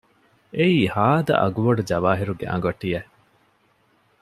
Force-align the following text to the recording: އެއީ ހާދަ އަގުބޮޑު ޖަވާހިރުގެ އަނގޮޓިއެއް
އެއީ 0.55 0.79
ހާދަ 0.95 1.33
އަގުބޮޑު 1.41 1.81
ޖަވާހިރުގެ 1.89 2.45
އަނގޮޓިއެއް 2.49 3.09